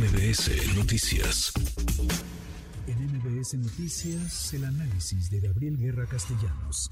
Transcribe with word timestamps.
MBS 0.00 0.74
Noticias. 0.78 1.52
En 2.86 2.96
MBS 3.04 3.52
Noticias, 3.58 4.54
el 4.54 4.64
análisis 4.64 5.30
de 5.30 5.40
Gabriel 5.40 5.76
Guerra 5.76 6.06
Castellanos. 6.06 6.90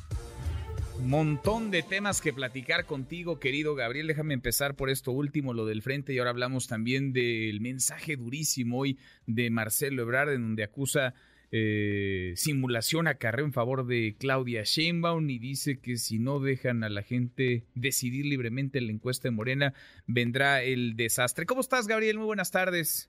Montón 1.03 1.71
de 1.71 1.83
temas 1.83 2.21
que 2.21 2.35
platicar 2.35 2.85
contigo, 2.85 3.41
querido 3.41 3.75
Gabriel. 3.75 4.09
Déjame 4.09 4.35
empezar 4.35 4.75
por 4.75 4.91
esto 4.91 5.11
último, 5.11 5.55
lo 5.55 5.65
del 5.65 5.81
frente, 5.81 6.13
y 6.13 6.19
ahora 6.19 6.33
hablamos 6.33 6.67
también 6.67 7.15
del 7.15 7.63
mensaje 7.63 8.17
durísimo 8.19 8.81
hoy 8.81 8.99
de 9.27 9.49
Marcelo 9.49 10.03
Ebrard, 10.03 10.35
en 10.35 10.43
donde 10.43 10.65
acusa 10.65 11.15
eh, 11.51 12.35
simulación 12.37 13.07
acarreo 13.07 13.47
en 13.47 13.53
favor 13.53 13.87
de 13.87 14.17
Claudia 14.19 14.65
Sheinbaum 14.65 15.31
y 15.31 15.39
dice 15.39 15.79
que 15.79 15.97
si 15.97 16.19
no 16.19 16.41
dejan 16.41 16.85
a 16.85 16.91
la 16.91 17.03
gente 17.03 17.65
decidir 17.75 18.27
libremente 18.27 18.79
en 18.79 18.87
la 18.87 18.93
encuesta 18.93 19.29
de 19.29 19.33
Morena, 19.33 19.75
vendrá 20.07 20.63
el 20.63 20.95
desastre. 20.97 21.47
¿Cómo 21.47 21.63
estás, 21.63 21.87
Gabriel? 21.87 22.19
Muy 22.19 22.27
buenas 22.27 22.51
tardes. 22.51 23.09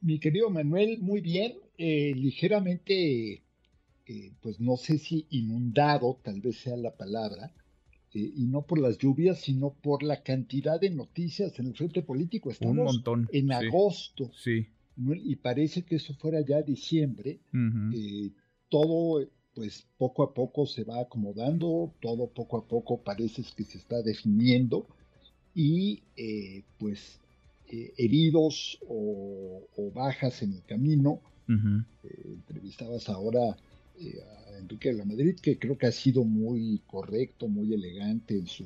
Mi 0.00 0.18
querido 0.18 0.50
Manuel, 0.50 0.98
muy 0.98 1.20
bien, 1.20 1.54
eh, 1.76 2.12
ligeramente, 2.16 3.42
eh, 4.06 4.32
pues 4.40 4.58
no 4.60 4.76
sé 4.76 4.98
si 4.98 5.26
inundado, 5.30 6.18
tal 6.22 6.40
vez 6.40 6.56
sea 6.56 6.76
la 6.76 6.96
palabra, 6.96 7.52
y 8.12 8.46
no 8.46 8.62
por 8.62 8.80
las 8.80 8.98
lluvias, 8.98 9.40
sino 9.40 9.74
por 9.74 10.02
la 10.02 10.22
cantidad 10.22 10.80
de 10.80 10.90
noticias 10.90 11.56
en 11.60 11.66
el 11.66 11.74
frente 11.76 12.02
político. 12.02 12.50
Estamos 12.50 12.78
Un 12.78 12.84
montón. 12.84 13.28
en 13.32 13.52
agosto. 13.52 14.32
Sí 14.34 14.66
y 14.98 15.36
parece 15.36 15.82
que 15.82 15.96
eso 15.96 16.14
fuera 16.14 16.40
ya 16.40 16.62
diciembre, 16.62 17.40
eh, 17.94 18.30
todo 18.68 19.24
pues 19.54 19.86
poco 19.96 20.22
a 20.22 20.34
poco 20.34 20.66
se 20.66 20.84
va 20.84 21.00
acomodando, 21.00 21.92
todo 22.00 22.28
poco 22.28 22.58
a 22.58 22.66
poco 22.66 23.02
parece 23.02 23.42
que 23.56 23.64
se 23.64 23.78
está 23.78 24.02
definiendo 24.02 24.86
y 25.54 26.02
eh, 26.16 26.64
pues 26.78 27.20
eh, 27.68 27.92
heridos 27.96 28.78
o, 28.88 29.62
bajas 29.94 30.42
en 30.42 30.54
el 30.54 30.62
camino. 30.64 31.20
entrevistabas 31.48 33.08
ahora 33.08 33.50
a 33.50 34.58
Enrique 34.58 34.90
de 34.90 34.98
la 34.98 35.04
Madrid, 35.04 35.36
que 35.40 35.58
creo 35.58 35.78
que 35.78 35.86
ha 35.86 35.92
sido 35.92 36.24
muy 36.24 36.82
correcto, 36.86 37.48
muy 37.48 37.72
elegante 37.72 38.34
en 38.34 38.46
su, 38.46 38.64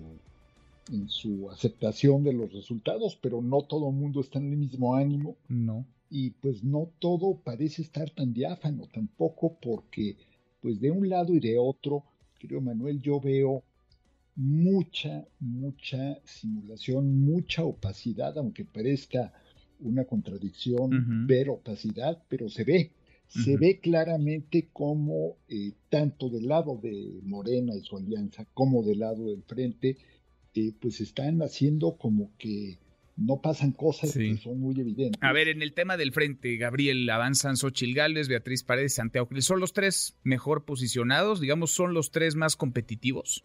en 0.90 1.08
su 1.08 1.50
aceptación 1.50 2.24
de 2.24 2.32
los 2.32 2.52
resultados, 2.52 3.18
pero 3.22 3.40
no 3.40 3.62
todo 3.62 3.88
el 3.88 3.94
mundo 3.94 4.20
está 4.20 4.38
en 4.38 4.52
el 4.52 4.58
mismo 4.58 4.94
ánimo. 4.94 5.36
No 5.48 5.86
y 6.14 6.28
pues 6.28 6.62
no 6.62 6.90
todo 6.98 7.38
parece 7.42 7.80
estar 7.80 8.10
tan 8.10 8.34
diáfano 8.34 8.86
tampoco 8.92 9.56
porque 9.62 10.18
pues 10.60 10.78
de 10.78 10.90
un 10.90 11.08
lado 11.08 11.34
y 11.34 11.40
de 11.40 11.56
otro, 11.56 12.04
creo 12.38 12.60
Manuel, 12.60 13.00
yo 13.00 13.18
veo 13.18 13.62
mucha, 14.36 15.26
mucha 15.40 16.20
simulación, 16.22 17.24
mucha 17.24 17.64
opacidad, 17.64 18.36
aunque 18.36 18.66
parezca 18.66 19.32
una 19.80 20.04
contradicción 20.04 21.26
ver 21.26 21.48
opacidad, 21.48 22.22
pero 22.28 22.50
se 22.50 22.64
ve, 22.64 22.90
se 23.26 23.56
ve 23.56 23.80
claramente 23.80 24.68
como 24.70 25.36
eh, 25.48 25.72
tanto 25.88 26.28
del 26.28 26.46
lado 26.46 26.78
de 26.80 27.20
Morena 27.22 27.74
y 27.74 27.80
su 27.80 27.96
alianza 27.96 28.46
como 28.52 28.82
del 28.82 28.98
lado 28.98 29.30
del 29.30 29.42
frente, 29.44 29.96
eh, 30.54 30.72
pues 30.78 31.00
están 31.00 31.40
haciendo 31.40 31.96
como 31.96 32.32
que 32.36 32.76
no 33.26 33.40
pasan 33.40 33.72
cosas 33.72 34.12
que 34.12 34.36
son 34.36 34.60
muy 34.60 34.78
evidentes. 34.78 35.20
A 35.22 35.32
ver, 35.32 35.48
en 35.48 35.62
el 35.62 35.72
tema 35.72 35.96
del 35.96 36.12
frente, 36.12 36.56
Gabriel, 36.56 37.08
avanzan 37.10 37.56
Xochil 37.56 37.94
Gálvez, 37.94 38.28
Beatriz 38.28 38.62
Paredes, 38.62 38.94
Santiago 38.94 39.28
¿Son 39.40 39.60
los 39.60 39.72
tres 39.72 40.16
mejor 40.24 40.64
posicionados? 40.64 41.40
Digamos, 41.40 41.70
¿son 41.70 41.94
los 41.94 42.10
tres 42.10 42.34
más 42.34 42.56
competitivos? 42.56 43.44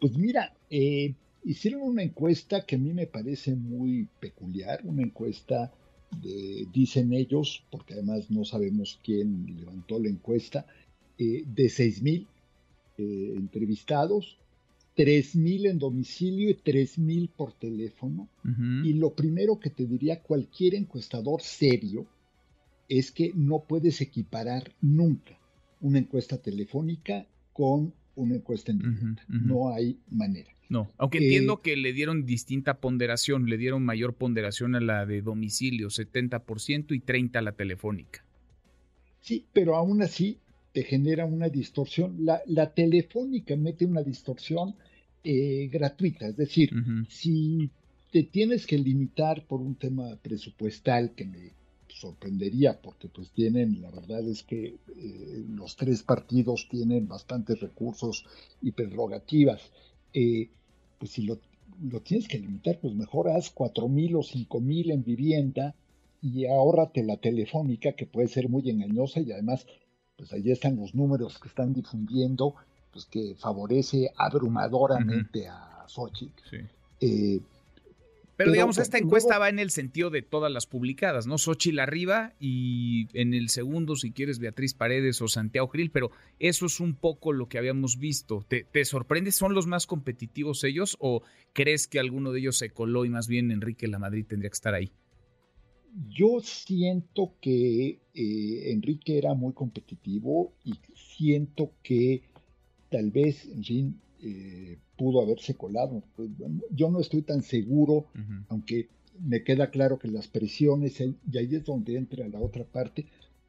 Pues 0.00 0.16
mira, 0.16 0.54
eh, 0.70 1.14
hicieron 1.44 1.82
una 1.82 2.02
encuesta 2.02 2.64
que 2.66 2.76
a 2.76 2.78
mí 2.78 2.92
me 2.92 3.06
parece 3.06 3.54
muy 3.54 4.08
peculiar, 4.20 4.80
una 4.84 5.02
encuesta 5.02 5.72
de, 6.22 6.66
dicen 6.72 7.12
ellos, 7.12 7.64
porque 7.70 7.94
además 7.94 8.30
no 8.30 8.44
sabemos 8.44 9.00
quién 9.02 9.56
levantó 9.56 9.98
la 9.98 10.08
encuesta, 10.08 10.66
eh, 11.18 11.44
de 11.46 11.68
6 11.68 12.02
mil 12.02 12.26
eh, 12.98 13.34
entrevistados, 13.36 14.38
3.000 14.96 15.70
en 15.70 15.78
domicilio 15.78 16.48
y 16.50 16.54
3.000 16.54 17.30
por 17.30 17.52
teléfono. 17.52 18.28
Y 18.84 18.94
lo 18.94 19.14
primero 19.14 19.58
que 19.58 19.70
te 19.70 19.86
diría 19.86 20.22
cualquier 20.22 20.74
encuestador 20.74 21.42
serio 21.42 22.06
es 22.88 23.10
que 23.10 23.32
no 23.34 23.64
puedes 23.66 24.00
equiparar 24.00 24.72
nunca 24.80 25.38
una 25.80 25.98
encuesta 25.98 26.38
telefónica 26.38 27.26
con 27.52 27.92
una 28.14 28.36
encuesta 28.36 28.72
en 28.72 28.78
directa. 28.78 29.24
No 29.28 29.74
hay 29.74 29.98
manera. 30.10 30.50
No, 30.68 30.90
aunque 30.96 31.18
entiendo 31.18 31.54
eh, 31.54 31.60
que 31.62 31.76
le 31.76 31.92
dieron 31.92 32.24
distinta 32.24 32.80
ponderación, 32.80 33.48
le 33.48 33.56
dieron 33.56 33.84
mayor 33.84 34.14
ponderación 34.14 34.74
a 34.74 34.80
la 34.80 35.06
de 35.06 35.22
domicilio, 35.22 35.88
70% 35.88 36.94
y 36.94 37.00
30% 37.00 37.36
a 37.36 37.42
la 37.42 37.52
telefónica. 37.52 38.24
Sí, 39.20 39.44
pero 39.52 39.76
aún 39.76 40.02
así 40.02 40.38
te 40.72 40.82
genera 40.82 41.24
una 41.24 41.48
distorsión. 41.48 42.16
La, 42.24 42.42
la 42.46 42.72
telefónica 42.74 43.54
mete 43.56 43.84
una 43.84 44.02
distorsión 44.02 44.74
eh, 45.28 45.68
gratuita, 45.72 46.28
es 46.28 46.36
decir, 46.36 46.70
si 47.08 47.68
te 48.12 48.22
tienes 48.22 48.64
que 48.64 48.78
limitar 48.78 49.44
por 49.44 49.60
un 49.60 49.74
tema 49.74 50.14
presupuestal 50.22 51.16
que 51.16 51.24
me 51.24 51.50
sorprendería 51.88 52.80
porque 52.80 53.08
pues 53.08 53.32
tienen, 53.32 53.82
la 53.82 53.90
verdad 53.90 54.24
es 54.28 54.44
que 54.44 54.76
eh, 54.96 55.44
los 55.48 55.74
tres 55.74 56.04
partidos 56.04 56.68
tienen 56.70 57.08
bastantes 57.08 57.58
recursos 57.58 58.24
y 58.62 58.70
prerrogativas, 58.70 59.60
eh, 60.14 60.48
pues 60.96 61.10
si 61.10 61.22
lo, 61.22 61.40
lo, 61.82 62.00
tienes 62.02 62.28
que 62.28 62.38
limitar, 62.38 62.78
pues 62.80 62.94
mejor 62.94 63.28
haz 63.28 63.50
cuatro 63.50 63.88
mil 63.88 64.14
o 64.14 64.22
cinco 64.22 64.60
mil 64.60 64.92
en 64.92 65.02
vivienda 65.02 65.74
y 66.22 66.46
ahórrate 66.46 67.02
la 67.02 67.16
telefónica 67.16 67.94
que 67.94 68.06
puede 68.06 68.28
ser 68.28 68.48
muy 68.48 68.70
engañosa 68.70 69.18
y 69.18 69.32
además 69.32 69.66
pues 70.16 70.32
ahí 70.32 70.52
están 70.52 70.76
los 70.76 70.94
números 70.94 71.40
que 71.40 71.48
están 71.48 71.72
difundiendo, 71.72 72.54
pues 72.96 73.04
que 73.04 73.34
favorece 73.34 74.10
abrumadoramente 74.16 75.46
a 75.48 75.84
Xochitl. 75.86 76.42
Eh, 76.98 77.40
pero, 78.36 78.52
digamos, 78.52 78.78
esta 78.78 78.96
encuesta 78.96 79.38
va 79.38 79.50
en 79.50 79.58
el 79.58 79.70
sentido 79.70 80.08
de 80.08 80.22
todas 80.22 80.50
las 80.50 80.66
publicadas, 80.66 81.26
¿no? 81.26 81.36
Xochitl 81.36 81.78
arriba 81.78 82.32
y 82.40 83.08
en 83.12 83.34
el 83.34 83.50
segundo, 83.50 83.96
si 83.96 84.12
quieres, 84.12 84.38
Beatriz 84.38 84.72
Paredes 84.72 85.20
o 85.20 85.28
Santiago 85.28 85.68
Grill, 85.68 85.90
pero 85.90 86.10
eso 86.38 86.64
es 86.64 86.80
un 86.80 86.94
poco 86.94 87.34
lo 87.34 87.50
que 87.50 87.58
habíamos 87.58 87.98
visto. 87.98 88.46
¿Te, 88.48 88.64
¿Te, 88.64 88.86
sorprende? 88.86 89.30
¿Son 89.30 89.52
los 89.52 89.66
más 89.66 89.86
competitivos 89.86 90.64
ellos 90.64 90.96
o 90.98 91.20
crees 91.52 91.88
que 91.88 91.98
alguno 91.98 92.32
de 92.32 92.40
ellos 92.40 92.56
se 92.56 92.70
coló 92.70 93.04
y 93.04 93.10
más 93.10 93.28
bien 93.28 93.50
Enrique 93.50 93.88
La 93.88 93.98
Madrid 93.98 94.24
tendría 94.26 94.48
que 94.48 94.54
estar 94.54 94.72
ahí? 94.72 94.90
Yo 96.08 96.40
siento 96.40 97.34
que 97.42 98.00
eh, 98.14 98.72
Enrique 98.72 99.18
era 99.18 99.34
muy 99.34 99.52
competitivo 99.52 100.54
y 100.64 100.74
siento 100.94 101.72
que 101.82 102.22
tal 102.96 103.10
vez, 103.10 103.44
en 103.44 103.62
fin, 103.62 104.00
eh, 104.22 104.78
pudo 104.96 105.20
haberse 105.20 105.54
colado. 105.54 106.02
Pues, 106.16 106.30
yo 106.70 106.90
no 106.90 106.98
estoy 106.98 107.20
tan 107.20 107.42
seguro, 107.42 108.06
aunque 108.48 108.88
me 109.20 109.44
queda 109.44 109.70
claro 109.70 109.98
que 109.98 110.08
las 110.08 110.28
presiones, 110.28 110.98
y 111.00 111.38
ahí 111.38 111.54
es 111.54 111.64
donde 111.66 111.98
entra 111.98 112.26
la 112.26 112.40
otra 112.40 112.64
parte, 112.64 113.04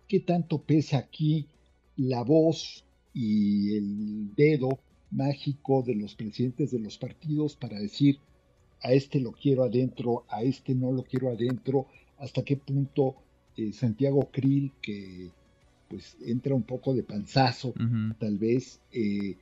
qué 0.10 0.20
tanto 0.20 0.62
pesa 0.62 0.98
aquí 0.98 1.48
la 1.96 2.24
voz 2.24 2.84
y 3.14 3.78
el 3.78 4.36
dedo 4.36 4.80
mágico 5.12 5.82
de 5.82 5.96
los 5.96 6.16
presidentes 6.16 6.72
de 6.72 6.80
los 6.80 6.98
partidos 6.98 7.56
para 7.56 7.80
decir 7.80 8.20
a 8.82 8.92
este 8.92 9.22
lo 9.22 9.32
quiero 9.32 9.64
adentro, 9.64 10.26
a 10.28 10.44
este 10.44 10.76
no 10.76 10.92
lo 10.92 11.04
quiero 11.04 11.30
adentro, 11.30 11.88
hasta 12.18 12.44
qué 12.44 12.58
punto 12.58 13.16
eh, 13.56 13.72
Santiago 13.72 14.30
Krill, 14.30 14.74
que 14.82 15.32
pues 15.90 16.18
entra 16.26 16.54
un 16.54 16.64
poco 16.64 16.94
de 16.94 17.04
panzazo, 17.04 17.74
tal 18.20 18.38
vez, 18.38 18.80
eh, 18.92 19.36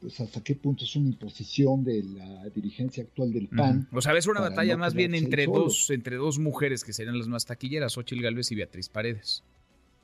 pues 0.00 0.20
hasta 0.20 0.42
qué 0.42 0.54
punto 0.54 0.84
es 0.84 0.94
una 0.96 1.08
imposición 1.08 1.84
de 1.84 2.02
la 2.02 2.48
dirigencia 2.50 3.02
actual 3.02 3.32
del 3.32 3.48
PAN. 3.48 3.88
O 3.92 4.00
sea, 4.00 4.16
es 4.16 4.26
una 4.26 4.40
batalla 4.40 4.76
más 4.76 4.94
bien 4.94 5.14
entre 5.14 5.46
dos, 5.46 5.90
entre 5.90 6.16
dos 6.16 6.38
mujeres 6.38 6.84
que 6.84 6.92
serían 6.92 7.18
las 7.18 7.28
más 7.28 7.46
taquilleras, 7.46 7.98
Ochil 7.98 8.22
Gálvez 8.22 8.52
y 8.52 8.54
Beatriz 8.54 8.88
Paredes. 8.88 9.42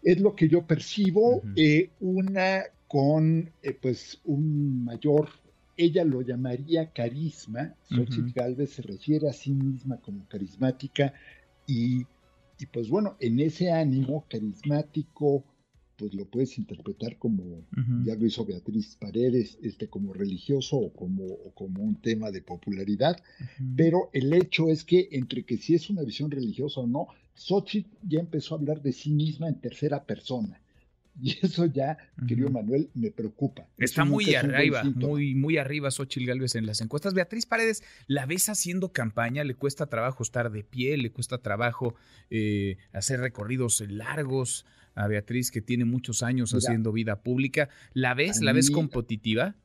Es 0.02 0.20
lo 0.20 0.34
que 0.34 0.48
yo 0.48 0.66
percibo, 0.66 1.42
eh, 1.56 1.90
una 2.00 2.64
con 2.88 3.50
pues 3.80 4.20
un 4.24 4.84
mayor, 4.84 5.28
ella 5.76 6.04
lo 6.04 6.22
llamaría 6.22 6.90
carisma, 6.90 7.74
Xochitl 7.88 8.32
Galvez 8.32 8.74
se 8.74 8.82
refiere 8.82 9.28
a 9.28 9.32
sí 9.32 9.50
misma 9.52 9.96
como 9.96 10.26
carismática, 10.28 11.14
y, 11.66 12.04
pues 12.72 12.88
bueno, 12.88 13.16
en 13.20 13.40
ese 13.40 13.72
ánimo 13.72 14.24
carismático, 14.28 15.44
pues 15.96 16.14
lo 16.14 16.24
puedes 16.26 16.58
interpretar 16.58 17.18
como, 17.18 17.64
ya 18.04 18.14
lo 18.14 18.26
hizo 18.26 18.44
Beatriz 18.44 18.96
Paredes, 18.96 19.58
este, 19.62 19.88
como 19.88 20.12
religioso 20.12 20.76
o 20.76 20.92
como, 20.92 21.38
como 21.54 21.82
un 21.82 22.00
tema 22.00 22.30
de 22.30 22.42
popularidad, 22.42 23.16
pero 23.76 24.10
el 24.12 24.32
hecho 24.32 24.70
es 24.70 24.84
que 24.84 25.08
entre 25.12 25.44
que 25.44 25.56
si 25.56 25.74
es 25.74 25.90
una 25.90 26.02
visión 26.02 26.30
religiosa 26.30 26.80
o 26.80 26.86
no, 26.86 27.08
Xochitl 27.34 27.90
ya 28.02 28.20
empezó 28.20 28.54
a 28.54 28.58
hablar 28.58 28.82
de 28.82 28.92
sí 28.92 29.10
misma 29.10 29.48
en 29.48 29.60
tercera 29.60 30.04
persona. 30.04 30.60
Y 31.22 31.38
eso 31.42 31.66
ya, 31.66 31.96
querido 32.26 32.50
Manuel, 32.50 32.90
me 32.94 33.12
preocupa. 33.12 33.68
Está 33.78 34.04
muy 34.04 34.34
arriba, 34.34 34.82
muy, 34.82 35.34
muy 35.34 35.58
arriba 35.58 35.90
Xochitl 35.90 36.26
Galvez 36.26 36.56
en 36.56 36.66
las 36.66 36.80
encuestas. 36.80 37.14
Beatriz 37.14 37.46
Paredes, 37.46 37.84
¿la 38.08 38.26
ves 38.26 38.48
haciendo 38.48 38.92
campaña? 38.92 39.44
¿Le 39.44 39.54
cuesta 39.54 39.86
trabajo 39.86 40.24
estar 40.24 40.50
de 40.50 40.64
pie? 40.64 40.96
¿Le 40.96 41.12
cuesta 41.12 41.38
trabajo 41.38 41.94
eh, 42.30 42.78
hacer 42.92 43.20
recorridos 43.20 43.80
largos? 43.88 44.66
A 44.94 45.08
Beatriz, 45.08 45.50
que 45.50 45.60
tiene 45.60 45.84
muchos 45.84 46.22
años 46.22 46.52
haciendo 46.52 46.92
vida 46.92 47.22
pública. 47.22 47.68
¿La 47.92 48.14
ves? 48.14 48.40
¿La 48.40 48.52
ves 48.52 48.70
competitiva? 48.70 49.56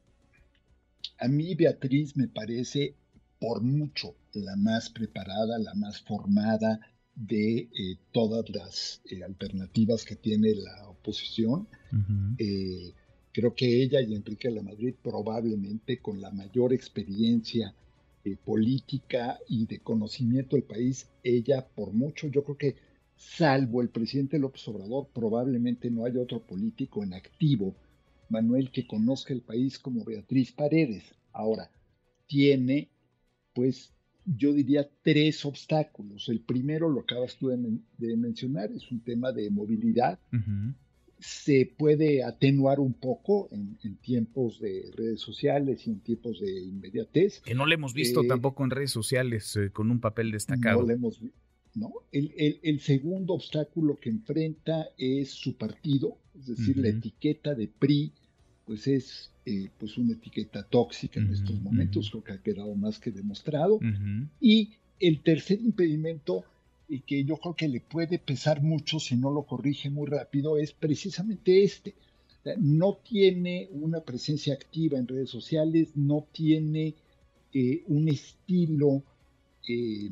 A 1.20 1.28
mí, 1.28 1.54
Beatriz, 1.56 2.16
me 2.18 2.28
parece 2.28 2.96
por 3.40 3.62
mucho 3.62 4.16
la 4.34 4.56
más 4.56 4.90
preparada, 4.90 5.58
la 5.60 5.74
más 5.76 6.02
formada, 6.02 6.80
de 7.20 7.58
eh, 7.58 7.98
todas 8.12 8.50
las 8.50 9.02
eh, 9.10 9.24
alternativas 9.24 10.06
que 10.06 10.16
tiene 10.16 10.56
la 10.56 10.88
oposición. 10.88 11.68
Eh, 12.38 12.94
creo 13.34 13.54
que 13.54 13.84
ella 13.84 14.00
y 14.02 14.16
Enrique 14.16 14.50
la 14.50 14.62
Madrid 14.62 14.96
probablemente 15.02 16.00
con 16.00 16.22
la 16.22 16.32
mayor 16.32 16.74
experiencia 16.74 17.74
política 18.46 19.40
y 19.48 19.66
de 19.66 19.80
conocimiento 19.80 20.56
del 20.56 20.64
país, 20.64 21.08
ella 21.24 21.66
por 21.68 21.94
mucho, 21.94 22.28
yo 22.28 22.44
creo 22.44 22.58
que 22.58 22.76
salvo 23.20 23.82
el 23.82 23.90
presidente 23.90 24.40
López 24.40 24.68
Obrador, 24.68 25.10
probablemente 25.14 25.92
no 25.92 26.06
haya 26.06 26.22
otro 26.22 26.40
político 26.40 27.04
en 27.04 27.14
activo, 27.14 27.76
Manuel, 28.30 28.72
que 28.72 28.88
conozca 28.88 29.34
el 29.34 29.42
país 29.42 29.78
como 29.78 30.04
Beatriz 30.04 30.52
Paredes. 30.52 31.04
Ahora, 31.32 31.70
tiene 32.28 32.90
pues 33.54 33.94
yo 34.26 34.54
diría, 34.54 34.88
tres 35.02 35.44
obstáculos. 35.46 36.30
El 36.30 36.42
primero, 36.42 36.90
lo 36.90 37.02
acabas 37.02 37.38
tú 37.38 37.50
de, 37.50 38.18
mencionar, 38.18 38.72
es 38.72 38.92
un 38.92 39.02
tema 39.02 39.32
de 39.32 39.50
movilidad. 39.50 40.20
Se 41.18 41.70
puede 41.78 42.24
atenuar 42.24 42.80
un 42.80 42.94
poco 42.94 43.50
en, 43.52 43.78
tiempos 43.98 44.60
de 44.60 44.92
redes 44.96 45.20
sociales 45.20 45.86
y 45.88 45.92
en 45.92 46.00
tiempos 46.00 46.40
de 46.40 46.60
inmediatez. 46.62 47.42
Que 47.42 47.56
no 47.56 47.66
le 47.66 47.76
hemos 47.76 47.94
visto 47.94 48.24
eh, 48.24 48.28
tampoco 48.28 48.64
en 48.64 48.70
redes 48.70 48.92
sociales 48.92 49.58
eh, 49.58 49.72
con 49.72 49.92
un 49.92 50.00
papel 50.00 50.32
destacado. 50.32 50.82
No 50.82 50.88
le 50.88 50.94
hemos 50.94 51.20
¿no? 51.76 51.94
El, 52.12 52.60
el, 52.64 52.80
segundo 52.80 53.34
obstáculo 53.34 54.00
que 54.00 54.10
enfrenta 54.10 54.90
es 54.98 55.32
su 55.32 55.56
partido, 55.56 56.18
es 56.38 56.48
decir, 56.48 56.78
la 56.78 56.90
etiqueta 56.90 57.54
de 57.54 57.68
PRI, 57.68 58.12
pues 58.66 58.88
es 58.88 59.32
eh, 59.46 59.70
pues 59.78 59.98
una 59.98 60.14
etiqueta 60.14 60.64
tóxica 60.64 61.20
en 61.20 61.34
estos 61.34 61.60
momentos, 61.62 62.10
creo 62.12 62.24
que 62.24 62.34
ha 62.34 62.42
quedado 62.42 62.76
más 62.76 63.00
que 63.00 63.12
demostrado. 63.12 63.80
Y 64.40 64.74
el 65.00 65.22
tercer 65.22 65.60
impedimento, 65.60 66.44
y 66.88 67.00
que 67.02 67.24
yo 67.24 67.38
creo 67.38 67.56
que 67.56 67.68
le 67.68 67.82
puede 67.82 68.20
pesar 68.20 68.62
mucho 68.62 69.00
si 69.00 69.16
no 69.16 69.32
lo 69.32 69.44
corrige 69.44 69.90
muy 69.90 70.08
rápido, 70.08 70.58
es 70.58 70.74
precisamente 70.74 71.64
este. 71.64 71.96
No 72.58 73.00
tiene 73.04 73.70
una 73.72 74.02
presencia 74.02 74.54
activa 74.54 74.98
en 74.98 75.08
redes 75.08 75.30
sociales, 75.30 75.96
no 75.96 76.28
tiene 76.32 76.96
eh, 77.54 77.84
un 77.88 78.08
estilo, 78.08 79.04
eh, 79.68 80.12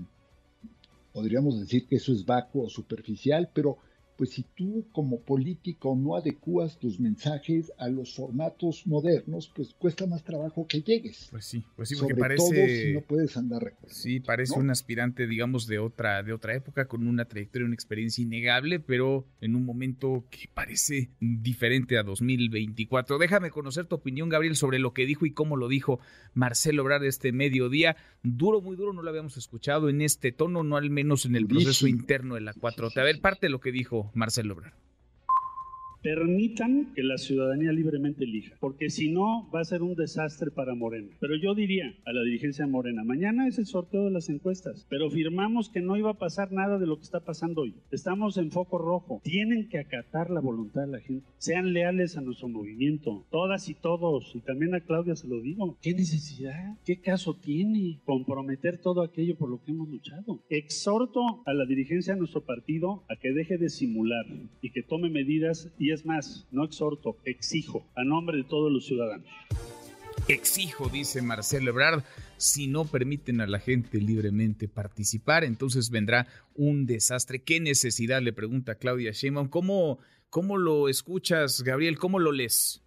podríamos 1.18 1.60
decir 1.60 1.88
que 1.88 1.96
eso 1.96 2.12
es 2.14 2.24
vacuo 2.24 2.66
o 2.66 2.70
superficial, 2.70 3.50
pero 3.52 3.80
pues 4.18 4.32
si 4.32 4.44
tú 4.56 4.86
como 4.92 5.22
político 5.22 5.96
no 5.96 6.16
adecuas 6.16 6.78
tus 6.80 7.00
mensajes 7.00 7.72
a 7.78 7.88
los 7.88 8.16
formatos 8.16 8.86
modernos, 8.88 9.52
pues 9.56 9.74
cuesta 9.78 10.08
más 10.08 10.24
trabajo 10.24 10.68
que 10.68 10.82
llegues. 10.82 11.28
Pues 11.32 11.46
sí, 11.46 11.64
pues 11.76 11.90
sí, 11.90 11.96
porque 11.96 12.16
parece 12.16 12.86
si 12.86 12.94
no 12.94 13.02
puedes 13.02 13.38
andar 13.38 13.76
Sí, 13.88 14.20
parece 14.20 14.60
un 14.60 14.70
aspirante, 14.70 15.28
digamos, 15.28 15.68
de 15.68 15.80
otra 15.80 16.24
de 16.24 16.34
otra 16.34 16.56
época 16.56 16.88
con 16.88 17.08
una 17.08 17.26
trayectoria, 17.26 17.66
una 17.66 17.76
experiencia 17.76 18.22
innegable, 18.22 18.80
pero 18.80 19.26
en 19.42 19.56
un 19.56 19.66
momento 19.66 20.26
que 20.30 20.50
parece 20.54 21.10
diferente 21.20 21.98
a 21.98 22.04
2024. 22.04 23.18
Déjame 23.18 23.52
conocer 23.52 23.86
tu 23.86 23.96
opinión, 23.96 24.30
Gabriel, 24.30 24.56
sobre 24.56 24.80
lo 24.80 24.94
que 24.94 25.06
dijo 25.06 25.26
y 25.26 25.32
cómo 25.32 25.56
lo 25.56 25.68
dijo 25.68 26.00
Marcelo 26.34 26.84
Obrar 26.84 27.04
este 27.04 27.32
mediodía. 27.32 27.98
Duro, 28.24 28.62
muy 28.62 28.76
duro, 28.76 28.94
no 28.94 29.04
lo 29.04 29.10
habíamos 29.10 29.38
escuchado 29.38 29.90
en 29.90 30.02
este 30.02 30.32
tono, 30.32 30.64
no 30.64 30.78
al 30.78 30.90
menos 30.90 31.26
en 31.26 31.36
el 31.36 31.48
proceso 31.48 31.88
interno 31.88 32.36
de 32.36 32.42
la 32.42 32.54
4T. 32.54 33.00
A 33.00 33.04
ver, 33.04 33.22
parte 33.22 33.48
de 33.48 33.52
lo 33.52 33.60
que 33.60 33.72
dijo 33.72 34.07
Marcelo 34.14 34.54
Obrador 34.54 34.87
permitan 36.08 36.94
que 36.96 37.04
la 37.04 37.18
ciudadanía 37.18 37.74
libremente 37.74 38.24
elija, 38.24 38.56
porque 38.62 38.90
si 38.90 39.12
no 39.12 39.50
va 39.54 39.60
a 39.60 39.66
ser 39.66 39.82
un 39.84 39.94
desastre 39.94 40.52
para 40.52 40.74
Morena. 40.74 41.10
Pero 41.20 41.36
yo 41.36 41.54
diría 41.54 41.94
a 42.06 42.14
la 42.14 42.24
dirigencia 42.24 42.64
de 42.64 42.72
Morena, 42.72 43.04
mañana 43.04 43.46
es 43.46 43.60
el 43.60 43.66
sorteo 43.66 44.06
de 44.06 44.12
las 44.12 44.30
encuestas, 44.30 44.88
pero 44.90 45.10
firmamos 45.10 45.68
que 45.68 45.82
no 45.82 45.98
iba 45.98 46.12
a 46.12 46.18
pasar 46.18 46.54
nada 46.54 46.80
de 46.80 46.88
lo 46.88 46.96
que 46.96 47.04
está 47.04 47.20
pasando 47.26 47.64
hoy. 47.64 47.76
Estamos 47.92 48.38
en 48.38 48.52
foco 48.52 48.78
rojo. 48.78 49.20
Tienen 49.22 49.68
que 49.68 49.80
acatar 49.80 50.30
la 50.30 50.40
voluntad 50.40 50.84
de 50.84 50.92
la 50.94 51.02
gente. 51.02 51.28
Sean 51.40 51.74
leales 51.74 52.16
a 52.16 52.22
nuestro 52.22 52.48
movimiento, 52.48 53.26
todas 53.30 53.68
y 53.68 53.74
todos, 53.74 54.34
y 54.34 54.40
también 54.40 54.76
a 54.76 54.80
Claudia 54.80 55.18
se 55.18 55.28
lo 55.28 55.42
digo. 55.42 55.78
¿Qué 55.82 55.94
necesidad? 55.94 56.78
¿Qué 56.86 57.02
caso 57.02 57.36
tiene 57.36 58.00
comprometer 58.06 58.80
todo 58.80 59.02
aquello 59.02 59.36
por 59.36 59.50
lo 59.50 59.62
que 59.62 59.72
hemos 59.72 59.90
luchado? 59.90 60.42
Exhorto 60.50 61.44
a 61.46 61.54
la 61.54 61.66
dirigencia 61.66 62.14
de 62.14 62.20
nuestro 62.20 62.46
partido 62.46 63.04
a 63.10 63.18
que 63.18 63.34
deje 63.34 63.58
de 63.58 63.68
simular 63.68 64.26
y 64.62 64.72
que 64.72 64.84
tome 64.84 65.10
medidas 65.10 65.70
y 65.78 65.97
es 65.98 66.06
más, 66.06 66.46
no 66.52 66.64
exhorto, 66.64 67.18
exijo 67.26 67.84
a 67.96 68.04
nombre 68.04 68.38
de 68.38 68.44
todos 68.44 68.72
los 68.72 68.86
ciudadanos. 68.86 69.28
Exijo, 70.28 70.90
dice 70.90 71.22
Marcelo 71.22 71.72
Ebrard, 71.72 72.04
si 72.38 72.68
no 72.68 72.86
permiten 72.86 73.42
a 73.42 73.48
la 73.48 73.60
gente 73.60 74.00
libremente 74.00 74.68
participar, 74.68 75.44
entonces 75.44 75.90
vendrá 75.90 76.28
un 76.54 76.86
desastre. 76.86 77.42
¿Qué 77.42 77.60
necesidad? 77.60 78.22
Le 78.22 78.34
pregunta 78.34 78.76
Claudia 78.76 79.12
Sheinbaum. 79.12 79.48
¿Cómo, 79.48 80.00
cómo 80.30 80.58
lo 80.58 80.90
escuchas, 80.90 81.64
Gabriel? 81.64 81.98
¿Cómo 81.98 82.20
lo 82.20 82.32
lees? 82.32 82.84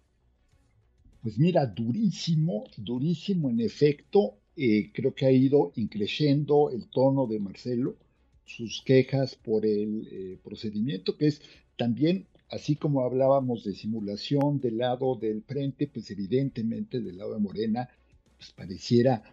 Pues 1.21 1.37
mira, 1.37 1.65
durísimo, 1.65 2.63
durísimo 2.77 3.49
en 3.49 3.59
efecto. 3.59 4.37
Eh, 4.55 4.91
creo 4.93 5.13
que 5.13 5.25
ha 5.25 5.31
ido 5.31 5.73
increciendo 5.75 6.69
el 6.69 6.87
tono 6.89 7.25
de 7.27 7.39
Marcelo, 7.39 7.97
sus 8.45 8.81
quejas 8.83 9.35
por 9.35 9.65
el 9.65 10.07
eh, 10.11 10.39
procedimiento, 10.43 11.17
que 11.17 11.27
es 11.27 11.41
también 11.75 12.27
así 12.51 12.75
como 12.75 13.01
hablábamos 13.01 13.63
de 13.63 13.73
simulación 13.73 14.59
del 14.59 14.77
lado 14.77 15.15
del 15.15 15.41
frente, 15.41 15.87
pues 15.87 16.11
evidentemente 16.11 16.99
del 16.99 17.17
lado 17.17 17.33
de 17.33 17.39
Morena, 17.39 17.89
pues 18.37 18.51
pareciera 18.51 19.23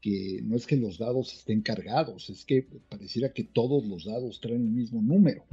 que 0.00 0.40
no 0.44 0.56
es 0.56 0.66
que 0.66 0.76
los 0.76 0.98
dados 0.98 1.32
estén 1.32 1.62
cargados, 1.62 2.30
es 2.30 2.44
que 2.44 2.66
pareciera 2.88 3.32
que 3.32 3.44
todos 3.44 3.86
los 3.86 4.04
dados 4.04 4.40
traen 4.40 4.62
el 4.62 4.70
mismo 4.70 5.00
número, 5.02 5.44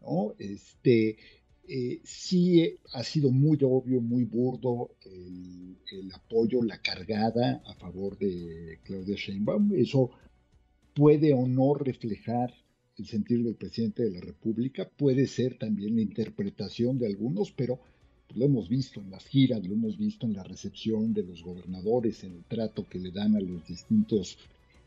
¿no? 0.00 0.34
Este, 0.38 1.16
eh, 1.68 2.00
sí 2.04 2.78
ha 2.94 3.02
sido 3.02 3.30
muy 3.30 3.58
obvio, 3.62 4.00
muy 4.00 4.24
burdo 4.24 4.90
el, 5.04 5.76
el, 5.90 6.12
apoyo, 6.12 6.62
la 6.62 6.80
cargada 6.80 7.62
a 7.66 7.74
favor 7.74 8.16
de 8.16 8.78
Claudia 8.84 9.16
Sheinbaum. 9.16 9.72
Eso 9.74 10.10
puede 10.94 11.34
o 11.34 11.46
no 11.46 11.74
reflejar 11.74 12.54
el 13.00 13.06
sentir 13.06 13.42
del 13.42 13.54
presidente 13.54 14.04
de 14.04 14.10
la 14.10 14.20
República, 14.20 14.88
puede 14.88 15.26
ser 15.26 15.58
también 15.58 15.96
la 15.96 16.02
interpretación 16.02 16.98
de 16.98 17.06
algunos, 17.06 17.50
pero 17.50 17.80
lo 18.34 18.44
hemos 18.44 18.68
visto 18.68 19.00
en 19.00 19.10
las 19.10 19.24
giras, 19.26 19.66
lo 19.66 19.74
hemos 19.74 19.96
visto 19.96 20.26
en 20.26 20.34
la 20.34 20.44
recepción 20.44 21.12
de 21.12 21.24
los 21.24 21.42
gobernadores, 21.42 22.22
en 22.24 22.32
el 22.32 22.44
trato 22.44 22.86
que 22.88 22.98
le 22.98 23.10
dan 23.10 23.36
a 23.36 23.40
los 23.40 23.66
distintos 23.66 24.38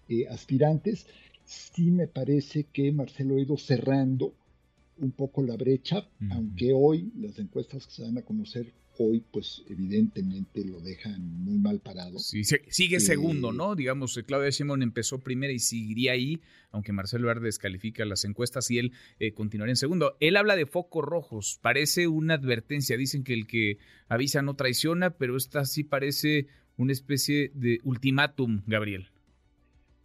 eh, 0.07 0.27
aspirantes. 0.27 1.07
Sí 1.43 1.91
me 1.91 2.07
parece 2.07 2.65
que 2.71 2.91
Marcelo 2.91 3.35
ha 3.35 3.41
ido 3.41 3.57
cerrando 3.57 4.33
un 4.97 5.11
poco 5.11 5.43
la 5.43 5.57
brecha, 5.57 6.07
aunque 6.29 6.71
hoy 6.71 7.11
las 7.17 7.37
encuestas 7.39 7.87
que 7.87 7.93
se 7.93 8.03
van 8.03 8.17
a 8.19 8.21
conocer 8.21 8.71
hoy 8.97 9.23
pues 9.31 9.63
evidentemente 9.69 10.63
lo 10.65 10.79
dejan 10.79 11.21
muy 11.43 11.57
mal 11.57 11.79
parado. 11.79 12.19
Sí, 12.19 12.43
sigue 12.43 12.99
segundo, 12.99 13.51
eh, 13.51 13.55
¿no? 13.55 13.75
Digamos, 13.75 14.17
eh, 14.17 14.23
Claudia 14.23 14.49
Sheinbaum 14.49 14.81
empezó 14.81 15.19
primera 15.19 15.53
y 15.53 15.59
seguiría 15.59 16.13
ahí, 16.13 16.41
aunque 16.71 16.91
Marcelo 16.91 17.29
Ebrard 17.29 17.43
descalifica 17.43 18.05
las 18.05 18.25
encuestas 18.25 18.69
y 18.71 18.79
él 18.79 18.93
eh, 19.19 19.33
continuaría 19.33 19.71
en 19.71 19.77
segundo. 19.77 20.17
Él 20.19 20.37
habla 20.37 20.55
de 20.55 20.65
focos 20.65 21.03
rojos, 21.03 21.59
parece 21.61 22.07
una 22.07 22.35
advertencia, 22.35 22.97
dicen 22.97 23.23
que 23.23 23.33
el 23.33 23.47
que 23.47 23.77
avisa 24.07 24.41
no 24.41 24.55
traiciona, 24.55 25.11
pero 25.11 25.37
esta 25.37 25.65
sí 25.65 25.83
parece 25.83 26.47
una 26.77 26.91
especie 26.91 27.51
de 27.53 27.79
ultimátum, 27.83 28.61
Gabriel. 28.67 29.12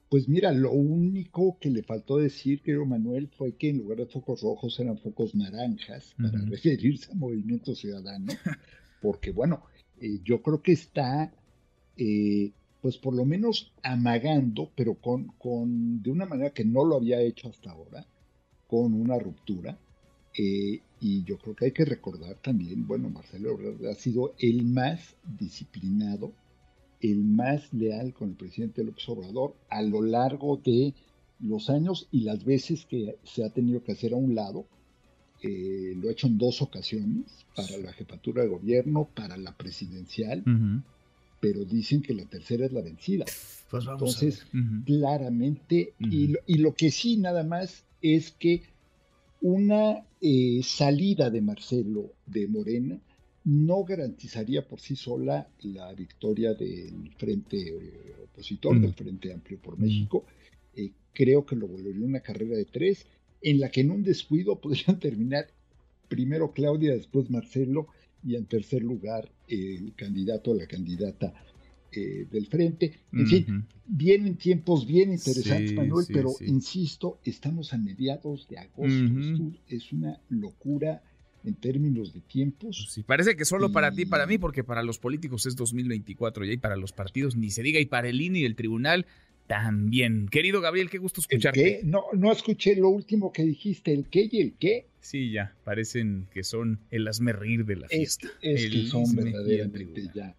Pues 0.08 0.26
mira, 0.26 0.52
lo 0.52 0.72
único 0.72 1.58
que 1.60 1.68
le 1.68 1.82
faltó 1.82 2.16
decir, 2.16 2.62
creo 2.62 2.86
Manuel, 2.86 3.28
fue 3.28 3.56
que 3.56 3.68
en 3.68 3.78
lugar 3.78 3.98
de 3.98 4.06
focos 4.06 4.40
rojos 4.40 4.80
eran 4.80 4.96
focos 4.96 5.34
naranjas 5.34 6.14
para 6.16 6.40
referirse 6.46 7.12
a 7.12 7.14
Movimiento 7.14 7.74
Ciudadano, 7.74 8.32
porque 9.02 9.32
bueno, 9.32 9.64
eh, 10.00 10.20
yo 10.24 10.40
creo 10.40 10.62
que 10.62 10.72
está, 10.72 11.30
eh, 11.98 12.52
pues 12.80 12.96
por 12.96 13.14
lo 13.14 13.26
menos 13.26 13.70
amagando, 13.82 14.70
pero 14.74 14.94
con, 14.94 15.26
con, 15.38 16.02
de 16.02 16.10
una 16.10 16.24
manera 16.24 16.54
que 16.54 16.64
no 16.64 16.86
lo 16.86 16.96
había 16.96 17.20
hecho 17.20 17.48
hasta 17.48 17.70
ahora, 17.70 18.06
con 18.66 18.94
una 18.94 19.18
ruptura. 19.18 19.78
Eh, 20.38 20.80
y 21.00 21.24
yo 21.24 21.36
creo 21.36 21.54
que 21.54 21.66
hay 21.66 21.72
que 21.72 21.84
recordar 21.84 22.36
también, 22.36 22.86
bueno, 22.86 23.10
Marcelo 23.10 23.58
ha 23.90 23.94
sido 23.94 24.34
el 24.38 24.64
más 24.64 25.16
disciplinado 25.38 26.32
el 27.00 27.24
más 27.24 27.72
leal 27.72 28.12
con 28.12 28.30
el 28.30 28.34
presidente 28.36 28.84
López 28.84 29.08
Obrador 29.08 29.54
a 29.68 29.82
lo 29.82 30.02
largo 30.02 30.56
de 30.56 30.94
los 31.40 31.70
años 31.70 32.08
y 32.10 32.20
las 32.20 32.44
veces 32.44 32.84
que 32.86 33.16
se 33.22 33.44
ha 33.44 33.50
tenido 33.50 33.82
que 33.82 33.92
hacer 33.92 34.12
a 34.12 34.16
un 34.16 34.34
lado, 34.34 34.66
eh, 35.42 35.94
lo 35.96 36.08
ha 36.08 36.12
hecho 36.12 36.26
en 36.26 36.38
dos 36.38 36.62
ocasiones, 36.62 37.26
para 37.54 37.76
la 37.78 37.92
jefatura 37.92 38.42
de 38.42 38.48
gobierno, 38.48 39.08
para 39.14 39.36
la 39.36 39.56
presidencial, 39.56 40.42
pero 41.40 41.64
dicen 41.64 42.02
que 42.02 42.14
la 42.14 42.24
tercera 42.24 42.66
es 42.66 42.72
la 42.72 42.82
vencida. 42.82 43.24
Pues 43.70 43.86
Entonces, 43.86 44.46
claramente, 44.84 45.94
y, 45.98 46.56
lo, 46.56 46.74
que 46.74 46.90
sí 46.90 47.16
nada 47.16 47.44
más 47.44 47.84
es 48.02 48.32
que 48.32 48.62
una 49.40 50.04
eh, 50.20 50.60
salida 50.64 51.30
de 51.30 51.40
Marcelo 51.40 52.12
de 52.26 52.48
Morena 52.48 52.98
no 53.44 53.84
garantizaría 53.84 54.66
por 54.66 54.80
sí 54.80 54.96
sola 54.96 55.48
la 55.62 55.92
victoria 55.94 56.54
del 56.54 57.10
frente 57.16 57.56
eh, 57.68 58.14
opositor, 58.24 58.80
del 58.80 58.94
Frente 58.94 59.32
Amplio 59.32 59.58
por 59.58 59.78
México. 59.78 60.24
Eh, 60.74 60.92
creo 61.12 61.46
que 61.46 61.56
lo 61.56 61.66
volvería 61.66 62.04
una 62.04 62.20
carrera 62.20 62.56
de 62.56 62.64
tres, 62.64 63.06
en 63.40 63.60
la 63.60 63.70
que 63.70 63.80
en 63.80 63.90
un 63.90 64.02
descuido 64.02 64.56
podrían 64.60 64.98
terminar 64.98 65.48
primero 66.08 66.52
Claudia, 66.52 66.94
después 66.94 67.30
Marcelo 67.30 67.88
y 68.24 68.34
en 68.34 68.46
tercer 68.46 68.82
lugar 68.82 69.30
el 69.46 69.94
candidato 69.94 70.50
o 70.50 70.54
la 70.54 70.66
candidata 70.66 71.32
eh, 71.90 72.26
del 72.30 72.46
frente. 72.46 73.00
En 73.12 73.26
fin, 73.26 73.66
vienen 73.86 74.36
tiempos 74.36 74.86
bien 74.86 75.12
interesantes, 75.12 75.72
Manuel, 75.72 76.06
pero 76.12 76.34
insisto, 76.46 77.18
estamos 77.24 77.72
a 77.72 77.78
mediados 77.78 78.46
de 78.48 78.58
agosto. 78.58 79.52
es 79.68 79.92
una 79.92 80.20
locura 80.28 81.02
en 81.44 81.54
términos 81.54 82.12
de 82.12 82.20
tiempos. 82.20 82.78
Pues 82.82 82.92
sí, 82.92 83.02
parece 83.02 83.36
que 83.36 83.44
solo 83.44 83.72
para 83.72 83.92
ti, 83.92 84.06
para 84.06 84.26
mí, 84.26 84.38
porque 84.38 84.64
para 84.64 84.82
los 84.82 84.98
políticos 84.98 85.46
es 85.46 85.56
2024 85.56 86.44
ya 86.44 86.52
y 86.52 86.56
para 86.56 86.76
los 86.76 86.92
partidos 86.92 87.36
ni 87.36 87.50
se 87.50 87.62
diga, 87.62 87.80
y 87.80 87.86
para 87.86 88.08
el 88.08 88.20
INE 88.20 88.40
y 88.40 88.44
el 88.44 88.56
tribunal 88.56 89.06
también. 89.46 90.28
Querido 90.28 90.60
Gabriel, 90.60 90.90
qué 90.90 90.98
gusto 90.98 91.20
escucharte. 91.20 91.80
No, 91.84 92.04
no 92.12 92.30
escuché 92.32 92.76
lo 92.76 92.88
último 92.90 93.32
que 93.32 93.42
dijiste, 93.42 93.92
el 93.92 94.06
qué 94.06 94.28
y 94.30 94.40
el 94.40 94.54
qué. 94.54 94.86
Sí, 95.00 95.30
ya, 95.32 95.54
parecen 95.64 96.26
que 96.32 96.44
son 96.44 96.80
el 96.90 97.06
reír 97.06 97.64
de 97.64 97.76
la 97.76 97.88
fiesta. 97.88 98.28
Es, 98.42 98.68
que 98.68 98.86
son 98.86 99.14
verdaderamente 99.14 100.02
ya 100.14 100.34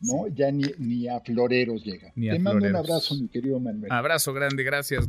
¿no? 0.00 0.28
Ya 0.28 0.50
ni, 0.50 0.64
ni 0.78 1.08
a 1.08 1.20
floreros 1.20 1.84
llega. 1.84 2.12
Te 2.14 2.38
mando 2.38 2.66
un 2.66 2.76
abrazo, 2.76 3.14
mi 3.14 3.28
querido 3.28 3.58
Manuel. 3.58 3.90
Abrazo 3.90 4.32
grande, 4.32 4.62
gracias. 4.62 5.08